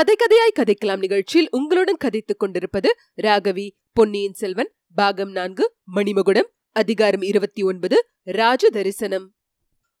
[0.00, 2.90] கதை கதையாய் கதைக்கலாம் நிகழ்ச்சியில் உங்களுடன் கதைத்துக் கொண்டிருப்பது
[3.22, 5.64] ராகவி பொன்னியின் செல்வன் பாகம் நான்கு
[5.96, 9.26] மணிமகுடம் அதிகாரம் இருபத்தி ஒன்பது ராஜ தரிசனம்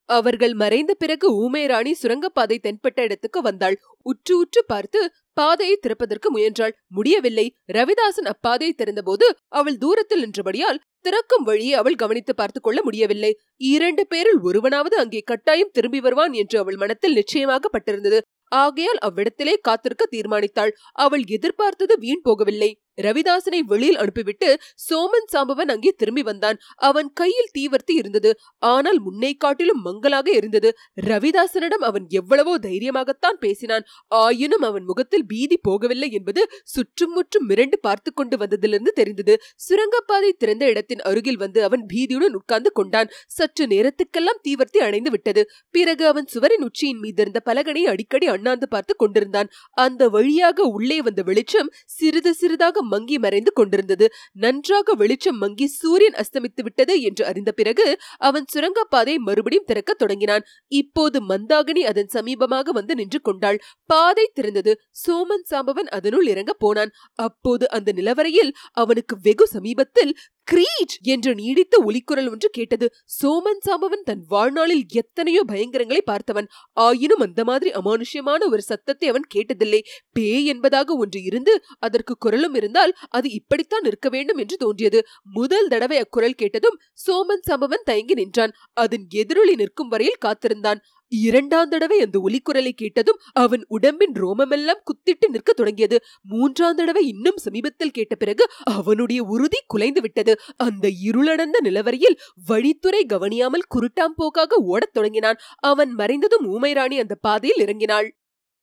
[0.08, 3.76] அவர்கள் மறைந்த பிறகு ஊமை ராணி சுரங்கப்பாதை தென்பட்ட இடத்துக்கு வந்தாள்.
[4.02, 6.74] உற்று உற்று பார்த்து பாதையை திறப்பதற்கு முயன்றாள்.
[6.86, 7.56] முடியவில்லை.
[7.72, 13.32] ரவிதாசன் அப்பாதையை திறந்தபோது அவள் தூரத்தில் நின்றபடியால் திறக்கும் வழியை அவள் கவனித்து பார்த்துக் கொள்ள முடியவில்லை.
[13.56, 18.20] இரண்டு பேரில் ஒருவனாவது அங்கே கட்டாயம் திரும்பி வருவான் என்று அவள் மனத்தில் நிச்சயமாகப்பட்டிருந்தது
[18.52, 20.72] ஆகையால் அவ்விடத்திலே காத்திருக்க தீர்மானித்தாள்.
[20.92, 22.70] அவள் எதிர்பார்த்தது வீண் போகவில்லை.
[23.06, 24.48] ரவிதாசனை வெளியில் அனுப்பிவிட்டு
[24.86, 26.58] சோமன் சாம்பவன் அங்கே திரும்பி வந்தான்.
[26.88, 28.30] அவன் கையில் தீவர்த்தி இருந்தது.
[28.72, 30.70] ஆனால் முன்னை காட்டிலும் மங்கலாக இருந்தது.
[31.10, 33.86] ரவிதாசனிடம் அவன் எவ்வளவோ தைரியமாகத்தான் பேசினான்.
[34.22, 39.34] ஆயினும் அவன் முகத்தில் பீதி போகவில்லை என்பது சுற்றும் முற்றும் மிரண்டு பார்த்து கொண்டு வந்ததிலிருந்து தெரிந்தது.
[39.66, 43.10] சுரங்கப்பாதை திறந்த இடத்தின் அருகில் வந்து அவன் பீதியுடன் உட்கார்ந்து கொண்டான்.
[43.36, 45.44] சற்று நேரத்துக்கெல்லாம் தீவர்த்தி அணைந்து விட்டது.
[45.74, 49.50] பிறகு அவன் சுவரின் உச்சியின் மீதிருந்த பலகனை அடிக்கடி அண்ணாந்து பார்த்து கொண்டிருந்தான்.
[49.84, 54.06] அந்த வழியாக உள்ளே வந்த வெளிச்சம் சிறிது சிறிதாக மங்கி மறைந்து கொண்டிருந்தது.
[54.38, 57.86] நன்றாக வெளிச்சம் மங்கி சூரியன் அஸ்தமித்து விட்டது என்று அறிந்த பிறகு
[58.20, 60.46] அவன் சுரங்கப்பாதை மறுபடியும் திறக்க தொடங்கினான்.
[60.72, 63.58] இப்போது மந்தாகினி அதன் சமீபமாக வந்து நின்று கொண்டாள்.
[63.90, 64.74] பாதை திறந்தது.
[65.02, 66.92] சோமன் சாம்பவன் அதனுள் இறங்க போனான்.
[67.18, 70.12] அப்போது அந்த நிலவரையில் அவனுக்கு வெகு சமீபத்தில்
[70.50, 72.86] கிரீச் என்று நீடித்த ஒலிக்குரல் ஒன்று கேட்டது.
[73.16, 76.48] சோமன் சாம்பவன் தன் வாழ்நாளில் எத்தனையோ பயங்கரங்களை பார்த்தவன்.
[76.72, 79.80] ஆயினும் அந்த மாதிரி அமானுஷ்யமான ஒரு சத்தத்தை அவன் கேட்டதில்லை.
[80.12, 85.02] பேய் என்பதாக ஒன்று இருந்து அதற்கு குரலும் இருந்தால் அது இப்படித்தான் இருக்க வேண்டும் என்று தோன்றியது.
[85.22, 88.52] முதல் தடவை அக்குரல் கேட்டதும் சோமன் சாம்பவன் தயங்கி நின்றான்.
[88.72, 90.82] அதன் எதிரொலி நிற்கும் வரையில் காத்திருந்தான்.
[91.10, 96.02] இரண்டாம் தடவை அந்த ஒலிக்குரலை கேட்டதும் அவன் உடம்பின் ரோமமெல்லாம் குத்திட்டு நிற்க தொடங்கியது.
[96.22, 100.38] மூன்றாம் தடவை இன்னும் சமீபத்தில் கேட்ட பிறகு அவனுடைய உறுதி குலைந்து விட்டது.
[100.56, 102.18] அந்த இருளடர்ந்த நிலவரியில்
[102.48, 105.36] வழித்துறை கவனியாமல் குருட்டாம் போக்காக ஓடத் தொடங்கினான்.
[105.56, 108.19] அவன் மறைந்ததும் ஊமைராணி அந்த பாதையில் இறங்கினாள்.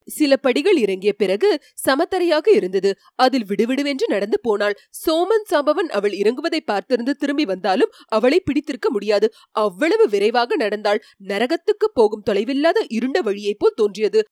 [0.08, 1.50] சில படிகள் இறங்கிய பிறகு
[1.88, 2.96] சமத்தரையாக இருந்தது.
[3.16, 4.76] அதில் விடுவிடுவென்று நடந்து போனாள்.
[5.06, 9.30] சோமன் சாம்பவன் அவள் இறங்குவதை பார்த்திருந்து திரும்பி வந்தாலும் அவளை பிடித்திருக்க முடியாது.
[9.52, 11.04] அவ்வளவு விரைவாக நடந்தாள்.
[11.28, 14.24] நரகத்துக்கு போகும் தொலைவில்லாத இருண்ட வழியைப் போல் தோன்றியது.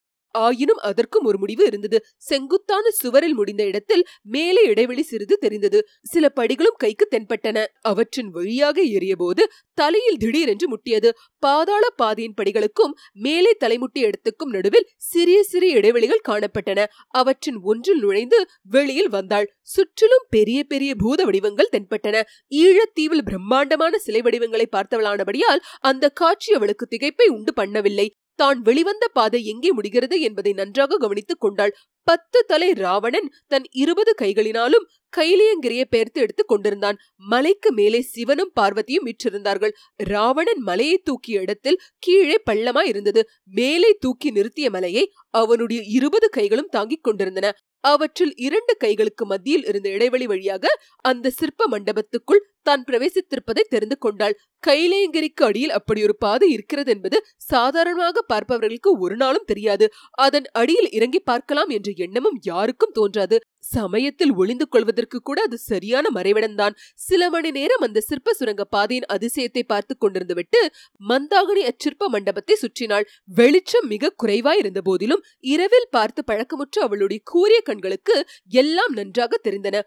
[0.44, 1.98] ஆயினும் அதற்கும் ஒரு முடிவு இருந்தது.
[2.18, 4.04] செங்குத்தான சுவரில் முடிந்த இடத்தில்
[4.36, 5.80] மேலே இடைவெளி சிறிது தெரிந்தது.
[6.04, 7.66] சில படிகளும் கைக்கு தென்பட்டன.
[7.82, 11.12] அவற்றின் வழியாக ஏறியபோது தலையில் திடீரென்று முட்டியது.
[11.40, 16.86] பாதாள பாதையின் படிகளுக்கும் மேலே தலைமுட்டிய இடத்துக்கும் நடுவில் சிறிய சிறிய இடைவெளிகள் காணப்பட்டன.
[17.10, 19.48] அவற்றின் ஒன்றில் நுழைந்து வெளியில் வந்தாள்.
[19.62, 22.22] சுற்றிலும் பெரிய பெரிய பூத வடிவங்கள் தென்பட்டன.
[22.56, 28.08] ஈழத்தீவில் பிரம்மாண்டமான சிலை வடிவங்களை பார்த்தவளானபடியால் அந்த காட்சி அவளுக்கு திகைப்பை உண்டு பண்ணவில்லை.
[28.36, 31.74] தான் வெளிவந்த பாதை எங்கே முடிகிறது என்பதை நன்றாக கவனித்துக் கொண்டாள்.
[32.08, 34.86] பத்து தலை ராவணன் தன் இருபது கைகளினாலும்
[35.18, 36.98] கைலியங்கிரிய பெயர்த்து எடுத்துக் கொண்டிருந்தான்.
[37.18, 43.24] மலைக்கு மேலே சிவனும் பார்வதியும் விற்றிருந்தார்கள் ராவணன் மலையை தூக்கிய இடத்தில் கீழே பள்ளமாய் இருந்தது.
[43.52, 47.54] மேலே தூக்கி நிறுத்திய மலையை அவனுடைய இருபது கைகளும் தாங்கிக் கொண்டிருந்தன.
[47.92, 50.66] அவற்றில் இரண்டு கைகளுக்கு மத்தியில் இருந்த இடைவெளி வழியாக
[51.06, 54.36] அந்த சிற்ப மண்டபத்துக்குள் தான் பிரவேசித்திருப்பதை தெரிந்து கொண்டாள்.
[54.64, 57.18] கைலேங்கரிக்கு அடியில் அப்படி ஒரு பாதை இருக்கிறது என்பது
[57.52, 59.88] சாதாரணமாக பார்ப்பவர்களுக்கு ஒரு நாளும் தெரியாது.
[60.26, 63.38] அதன் அடியில் இறங்கி பார்க்கலாம் என்ற எண்ணமும் யாருக்கும் தோன்றாது.
[63.74, 66.76] சமயத்தில் ஒளிந்து கொள்வதற்கு கூட அது சரியான மறைவிடம்தான்.
[67.08, 70.62] சில மணி நேரம் அந்த சிற்ப சுரங்க பாதையின் அதிசயத்தை பார்த்து கொண்டிருந்து விட்டு
[71.02, 73.08] மந்தாகினி அச்சிற்ப மண்டபத்தை சுற்றினாள்.
[73.38, 78.18] வெளிச்சம் மிக குறைவாய் இருந்த போதிலும் இரவில் பார்த்து பழக்கமுற்ற அவளுடைய கூரிய கண்களுக்கு
[78.54, 79.84] எல்லாம் நன்றாக தெரிந்தன.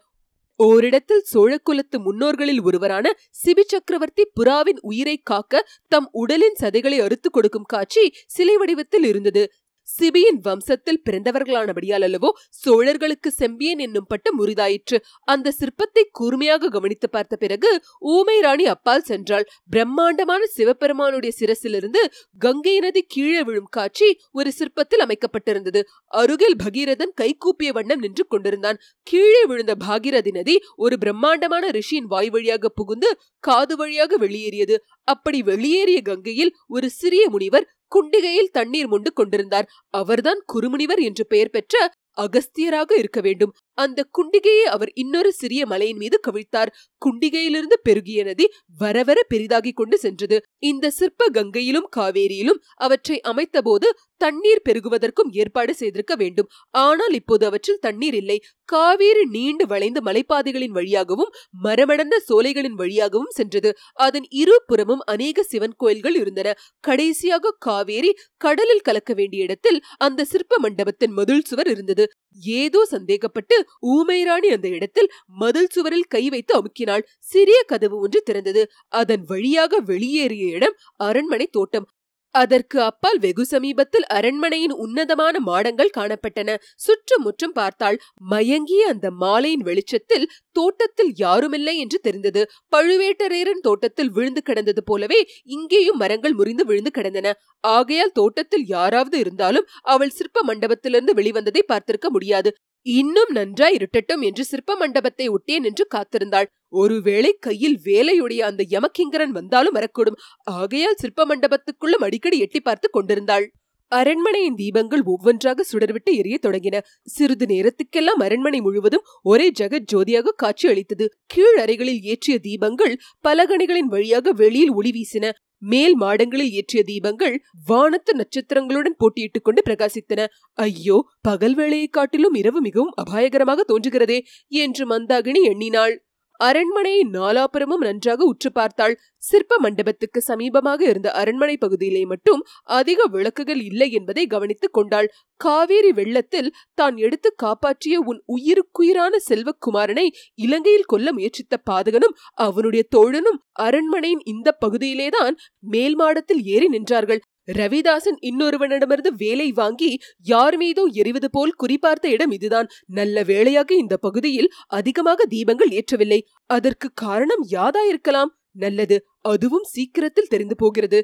[0.59, 3.07] ஓரிடத்தில் சோழக்குலத்து முன்னோர்களில் ஒருவரான
[3.43, 9.43] சிபி சக்கரவர்த்தி புறாவின் உயிரை காக்க தம் உடலின் சதைகளை அறுத்து கொடுக்கும் காட்சி சிலை வடிவத்தில் இருந்தது.
[9.89, 12.29] சிபியின் வம்சத்தில் பிறந்தவர்களானபடியால் அல்லவோ
[12.61, 14.97] சோழர்களுக்கு செம்பியன் என்னும் பட்டம் உரிதாயிற்று.
[15.23, 17.71] அந்த சிற்பத்தை கூர்மையாக கவனித்து பார்த்த பிறகு
[18.13, 19.45] ஊமை ராணி அப்பால் சென்றாள்.
[19.69, 22.03] பிரம்மாண்டமான சிவபெருமானுடைய சிரசிலிருந்து
[22.37, 25.81] கங்கை நதி கீழே விழும் காட்சி ஒரு சிற்பத்தில் அமைக்கப்பட்டிருந்தது.
[26.21, 28.79] அருகில் பகீரதன் கைகூப்பிய வண்ணம் நின்று கொண்டிருந்தான்.
[29.07, 34.77] கீழே விழுந்த பாகீரதி நதி ஒரு பிரம்மாண்டமான ரிஷியின் வாய் வழியாக புகுந்து காது வழியாக வெளியேறியது.
[35.07, 39.69] அப்படி வெளியேறிய கங்கையில் ஒரு சிறிய முனிவர் குண்டிகையில் தண்ணீர் முண்டு கொண்டிருந்தார்.
[39.89, 43.53] அவர்தான் குருமுனிவர் என்று பெயர் பெற்ற அகஸ்தியராக இருக்க வேண்டும்.
[43.77, 46.71] அந்த குண்டிகையை அவர் இன்னொரு சிறிய மலையின் மீது கவிழ்த்தார்.
[47.01, 48.45] குண்டிகையிலிருந்து பெருகிய நதி
[48.77, 50.37] வரவர பெரிதாகிக் கொண்டு சென்றது.
[50.57, 56.49] இந்த சிற்ப கங்கையிலும் காவேரியிலும் அவற்றை அமைத்தபோது தண்ணீர் பெருகுவதற்கும் ஏற்பாடு செய்திருக்க வேண்டும்.
[56.71, 58.37] ஆனால் இப்போது அவற்றில் தண்ணீர் இல்லை.
[58.65, 61.31] காவேரி நீண்டு வளைந்த மலைப்பாதைகளின் வழியாகவும்
[61.63, 63.71] மரமடர்ந்த சோலைகளின் வழியாகவும் சென்றது.
[63.93, 66.53] அதன் இரு புறமும் அநேக சிவன் கோயில்கள் இருந்தன.
[66.79, 72.05] கடைசியாக காவேரி கடலில் கலக்க வேண்டிய இடத்தில் அந்த சிற்ப மண்டபத்தின் மதுள் சுவர் இருந்தது.
[72.43, 77.05] ஏதோ சந்தேகப்பட்டு ஊமைராணி அந்த இடத்தில் மதில் சுவரில் கை வைத்து அமுக்கினாள்.
[77.19, 78.65] சிறிய கதவு ஒன்று திறந்தது.
[78.87, 81.87] அதன் வழியாக வெளியேறிய இடம் அரண்மனை தோட்டம்.
[82.31, 86.57] அதற்கு அப்பால் வெகு சமீபத்தில் அரண்மனையின் உன்னதமான மாடங்கள் காணப்பட்டன.
[86.75, 87.77] சுற்றுமுற்றும் பார்த்தாள்.
[87.79, 92.49] பார்த்தால் மயங்கிய அந்த மாலையின் வெளிச்சத்தில் தோட்டத்தில் யாருமில்லை என்று தெரிந்தது.
[92.75, 97.33] பழுவேட்டரையரின் தோட்டத்தில் விழுந்து கிடந்தது போலவே இங்கேயும் மரங்கள் முறிந்து விழுந்து கிடந்தன.
[97.59, 102.57] ஆகையால் தோட்டத்தில் யாராவது இருந்தாலும் அவள் சிற்ப மண்டபத்திலிருந்து வெளிவந்ததை பார்த்திருக்க முடியாது.
[102.97, 106.47] இன்னும் நன்றாய் இருட்டட்டும் என்று சிற்ப மண்டபத்தை ஒட்டியே நின்று காத்திருந்தாள்.
[106.73, 110.19] ஒருவேளை கையில் வேலையுடைய அந்த யமகிங்கரன் வந்தாலும் வரக்கூடும்.
[110.51, 113.47] ஆகையால் சிற்ப மண்டபத்துக்குள்ளும் அடிக்கடி எட்டி பார்த்து கொண்டிருந்தாள்.
[113.91, 116.79] அரண்மனையின் தீபங்கள் ஒவ்வொன்றாக சுடர்விட்டு எரிய தொடங்கின.
[117.05, 121.05] சிறிது நேரத்துக்கெல்லாம் அரண்மனை முழுவதும் ஒரே ஜெகத் ஜோதியாக காட்சி அளித்தது.
[121.25, 122.93] கீழ் அறைகளில் ஏற்றிய தீபங்கள்
[123.27, 125.31] பலகணிகளின் வழியாக வெளியில் ஒளி வீசின.
[125.61, 127.35] மேல் மாடங்களில் ஏற்றிய தீபங்கள்
[127.65, 130.25] வானத்து நட்சத்திரங்களுடன் போட்டியிட்டுக் கொண்டு பிரகாசித்தன.
[130.53, 136.08] ஐயோ பகல் வேளையை காட்டிலும் இரவு மிகவும் அபாயகரமாக தோன்றுகிறதே என்று மந்தாகினி எண்ணினாள்.
[136.39, 138.93] அரண்மனையை நாலாபுரமும் நன்றாக உற்று பார்த்தாள்.
[139.21, 142.41] சிற்ப மண்டபத்துக்கு சமீபமாக இருந்த அரண்மனை பகுதியிலே மட்டும்
[142.79, 145.09] அதிக விளக்குகள் இல்லை என்பதை கவனித்துக் கொண்டாள்.
[145.41, 150.05] காவேரி வெள்ளத்தில் தான் எடுத்து காப்பாற்றிய உன் உயிருக்குயிரான செல்வக்குமாரனை
[150.45, 152.15] இலங்கையில் கொல்ல முயற்சித்த பாதகனும்
[152.47, 157.21] அவனுடைய தோழனும் அரண்மனையின் இந்த பகுதியிலேதான் மேல் மாடத்தில் ஏறி நின்றார்கள்.
[157.57, 159.89] ரவிதாசன் இன்னொருவனிடமிருந்து வேலை வாங்கி
[160.23, 162.67] யார் மீதோ எரிவது போல் குறிபார்த்த இடம் இதுதான்.
[162.85, 166.19] நல்ல வேளையாக இந்த பகுதியில் அதிகமாக தீபங்கள் ஏற்றவில்லை.
[166.45, 170.99] அதற்கு காரணம் யாதாயிருக்கலாம் நல்லது அதுவும் சீக்கிரத்தில் தெரிந்து போகிறது.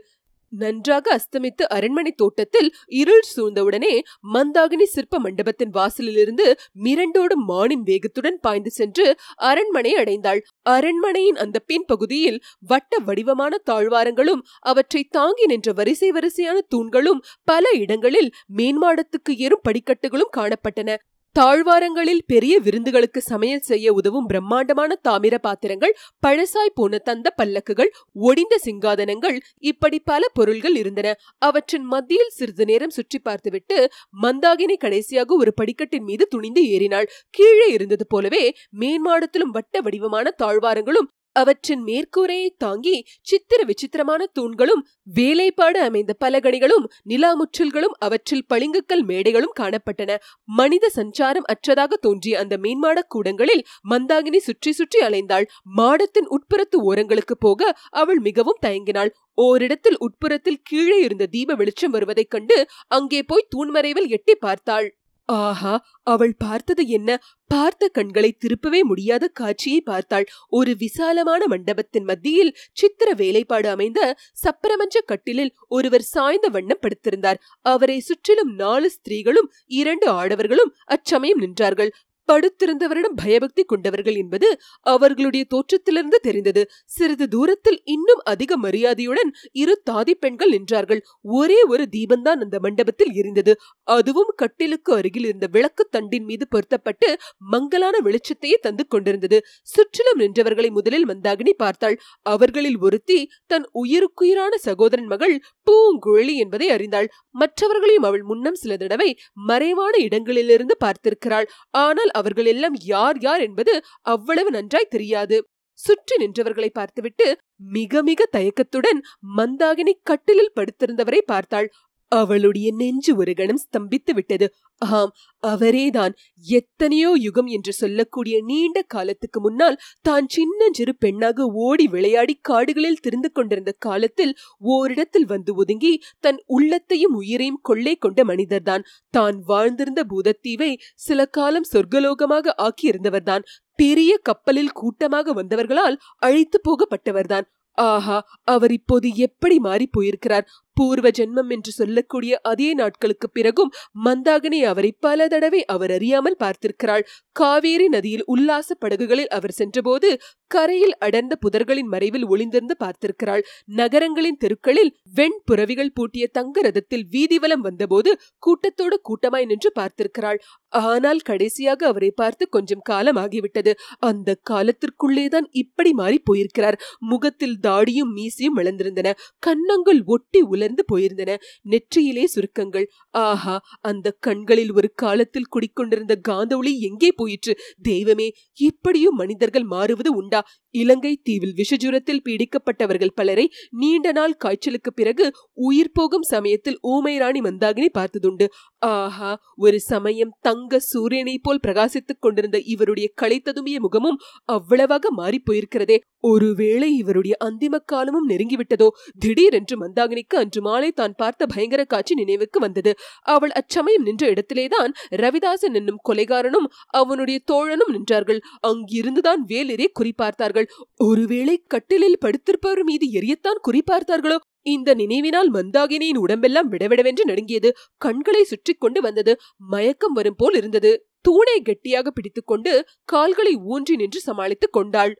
[0.57, 2.69] நன்றாக அஸ்தமித்து அரண்மனை தோட்டத்தில்
[3.01, 3.93] இருள் சூழ்ந்தவுடனே
[4.33, 6.47] மந்தாகினி சிற்ப மண்டபத்தின் வாசலிலிருந்து
[6.83, 9.05] மிரண்டோடும் மானின் வேகத்துடன் பாய்ந்து சென்று
[9.49, 10.41] அரண்மனை அடைந்தாள்.
[10.69, 18.31] அரண்மனையின் அந்த பின் பகுதியில் வட்ட வடிவமான தாழ்வாரங்களும் அவற்றை தாங்கி நின்ற வரிசை வரிசையான தூண்களும் பல இடங்களில்
[18.57, 20.91] மேன்மாடத்துக்கு ஏறும் படிக்கட்டுகளும் காணப்பட்டன.
[21.35, 27.91] தாழ்வாரங்களில் பெரிய விருந்துகளுக்கு சமையல் செய்ய உதவும் பிரம்மாண்டமான தாமிர பாத்திரங்கள் பழசாய் போன தந்த பல்லக்குகள்
[28.21, 31.07] ஒடிந்த சிங்காதனங்கள் இப்படி பல பொருள்கள் இருந்தன.
[31.39, 33.79] அவற்றின் மத்தியில் சிறிது நேரம் சுற்றி பார்த்துவிட்டு
[34.21, 37.09] மந்தாகினி கடைசியாக ஒரு படிக்கட்டின் மீது துணிந்து ஏறினாள்.
[37.29, 38.43] கீழே இருந்தது போலவே
[38.79, 44.83] மேன்மாடத்திலும் வட்ட வடிவமான தாழ்வாரங்களும் அவற்றின் மேற்கூரையை தாங்கி சித்திர விசித்திரமான தூண்களும்
[45.13, 50.11] வேலைப்பாடு அமைந்த பலகணிகளும் நிலாமுற்றல்களும் அவற்றில் பளிங்குக்கல் மேடைகளும் காணப்பட்டன.
[50.49, 55.47] மனித சஞ்சாரம் அற்றதாக தோன்றிய அந்த மீன்மாடக் கூடங்களில் மந்தாகினி சுற்றி சுற்றி அலைந்தாள்.
[55.77, 59.11] மாடத்தின் உட்புறத்து ஓரங்களுக்கு போக அவள் மிகவும் தயங்கினாள்.
[59.37, 64.87] ஓரிடத்தில் உட்புறத்தில் கீழே இருந்த தீப வெளிச்சம் வருவதைக் கண்டு அங்கே போய் தூண்மறைவில் எட்டி பார்த்தாள்.
[65.29, 65.73] ஆஹா
[66.03, 67.09] அவள் பார்த்தது என்ன?
[67.47, 70.25] பார்த்த கண்களை திருப்பவே முடியாத காட்சியை பார்த்தாள்.
[70.49, 73.99] ஒரு விசாலமான மண்டபத்தின் மத்தியில் சித்திர வேலைப்பாடு அமைந்த
[74.43, 77.41] சப்பரமஞ்ச கட்டிலில் ஒருவர் சாய்ந்த வண்ணம் படுத்திருந்தார்.
[77.65, 81.91] அவரை சுற்றிலும் நாலு ஸ்திரீகளும் இரண்டு ஆடவர்களும் அச்சமயம் நின்றார்கள்.
[82.27, 84.47] படுத்திருந்தவரிடம் பயபக்தி கொண்டவர்கள் என்பது
[84.85, 86.61] அவர்களுடைய தோற்றத்திலிருந்து தெரிந்தது.
[86.85, 91.01] சிறிது தூரத்தில் இன்னும் அதிக மரியாதையுடன் இரு தாதி பெண்கள் நின்றார்கள்.
[91.37, 93.55] ஒரே ஒரு தீபந்தான் அந்த மண்டபத்தில் இருந்தது.
[93.87, 97.09] அதுவும் கட்டிலுக்கு அருகில் இருந்த விளக்கு தண்டின் மீது பொருத்தப்பட்டு
[97.53, 99.39] மங்கலான வெளிச்சத்தையே தந்து கொண்டிருந்தது.
[99.67, 101.97] சுற்றிலும் நின்றவர்களை முதலில் மந்தாகினி பார்த்தாள்.
[102.25, 105.35] அவர்களில் ஒருத்தி தன் உயிருக்குயிரான சகோதரன் மகள்
[105.67, 107.07] பூங்குழலி என்பதை அறிந்தாள்.
[107.35, 109.09] மற்றவர்களையும் அவள் முன்னம் சில தடவை
[109.49, 111.47] மறைவான இடங்களிலிருந்து பார்த்திருக்கிறாள்.
[111.77, 113.73] ஆனால் அவர்கள் எல்லாம் யார் யார் என்பது
[114.13, 115.37] அவ்வளவு நன்றாய் தெரியாது.
[115.79, 117.27] சுற்றி நின்றவர்களை பார்த்துவிட்டு
[117.73, 118.99] மிக மிக தயக்கத்துடன்
[119.37, 121.67] மந்தாகினி கட்டிலில் படுத்திருந்தவரை பார்த்தாள்.
[122.11, 124.47] அவளுடைய நெஞ்சு ஒரு கணம் ஸ்தம்பித்து விட்டது.
[124.81, 125.11] ஆம்
[125.43, 126.13] அவரேதான்
[126.45, 133.73] எத்தனையோ யுகம் என்று சொல்லக்கூடிய நீண்ட காலத்துக்கு முன்னால் தான் சின்னஞ்சிறு பெண்ணாக ஓடி விளையாடி காடுகளில் திரிந்து கொண்டிருந்த
[133.79, 134.33] காலத்தில்
[134.75, 138.85] ஓரிடத்தில் வந்து ஒதுங்கி தன் உள்ளத்தையும் உயிரையும் கொள்ளை கொண்ட மனிதர்தான்.
[139.09, 143.45] தான் வாழ்ந்திருந்த பூதத்தீவை சில காலம் சொர்க்கலோகமாக ஆக்கியிருந்தவர்தான்.
[143.75, 147.47] பெரிய கப்பலில் கூட்டமாக வந்தவர்களால் அழைத்து போகப்பட்டவர்தான்.
[147.77, 150.45] ஆஹா அவர் இப்போது எப்படி மாறி போயிருக்கிறார்?
[150.75, 153.73] பூர்வ ஜென்மம் என்று சொல்லக்கூடிய அதே நாட்களுக்கு பிறகும்
[154.05, 157.05] மந்தாகினி அவரை பல தடவை அவர் அறியாமல் பார்த்திருக்கிறாள்.
[157.35, 160.09] காவேரி நதியில் உல்லாச படகுகளில் அவர் சென்றபோது
[160.51, 163.43] கரையில் அடர்ந்த புதர்களின் மறைவில் ஒளிந்திருந்து பார்த்திருக்கிறாள்.
[163.79, 170.39] நகரங்களின் தெருக்களில் வெண் புறவிகள் பூட்டிய தங்க ரதத்தில் வீதிவலம் வந்தபோது கூட்டத்தோடு கூட்டமாய் நின்று பார்த்திருக்கிறாள்.
[170.83, 173.71] ஆனால் கடைசியாக அவரை பார்த்து கொஞ்சம் காலம் ஆகிவிட்டது.
[173.99, 176.79] அந்த காலத்திற்குள்ளேதான் இப்படி மாறி போயிருக்கிறார்.
[177.11, 179.13] முகத்தில் தாடியும் மீசியும் வளர்ந்திருந்தன.
[179.39, 181.31] கன்னங்கள் ஒட்டி மலர்ந்து போயிருந்தன.
[181.69, 182.87] நெற்றியிலே சுருக்கங்கள்.
[183.21, 187.53] ஆஹா அந்த கண்களில் ஒரு காலத்தில் குடிக்கொண்டிருந்த காந்த ஒளி எங்கே போயிற்று?
[187.81, 188.27] தெய்வமே
[188.59, 190.41] இப்படியும் மனிதர்கள் மாறுவது உண்டா?
[190.75, 195.25] இலங்கை தீவில் விஷஜுரத்தில் பீடிக்கப்பட்டவர்கள் பலரை நீண்ட நாள் காய்ச்சலுக்கு பிறகு
[195.67, 198.47] உயிர் போகும் சமயத்தில் ஊமை ராணி மந்தாகினி பார்த்ததுண்டு.
[198.85, 204.17] ஆஹா ஒரு சமயம் தங்க சூரியனை போல் பிரகாசித்துக் கொண்டிருந்த இவருடைய களைத்ததுமிய முகமும்
[204.49, 205.97] அவ்வளவாக மாறி போயிருக்கிறதே.
[206.23, 208.87] ஒருவேளை இவருடைய அந்திம காலமும் நெருங்கிவிட்டதோ?
[209.19, 212.93] திடீரென்று மந்தாகினிக்கு அன்று மாலை தான் பார்த்த பயங்கர காட்சி நினைவுக்கு வந்தது.
[213.27, 218.41] அவள் அச்சமயம் நின்ற இடத்திலேதான் ரவிதாசன் என்னும் கொலைகாரனும் அவனுடைய தோழனும் நின்றார்கள்.
[218.67, 220.69] அங்கிருந்துதான் வேலிரே குறிப்பார்த்தார்கள்
[221.03, 227.69] ஒருவேளை கட்டிலில் படுத்திருப்பவர் மீது எரியத்தான் குறிப்பார்த்தார்களோ இந்த நினைவினால் மந்தாகினியின் உடம்பெல்லாம் விடவிடவென்று நடுங்கியது.
[227.97, 229.37] கண்களை சுற்றி கொண்டு வந்தது.
[229.57, 230.91] மயக்கம் வரும் போல் இருந்தது.
[231.21, 235.13] தூணை கெட்டியாக பிடித்துக்கொண்டு கால்களை ஊன்றி நின்று சமாளித்துக் கொண்டாள்.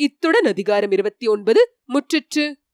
[0.00, 2.44] இத்துடன் அதிகாரம் இருபத்தி ஒன்பது முற்றிற்று.